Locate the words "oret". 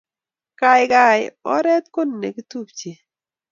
1.55-1.85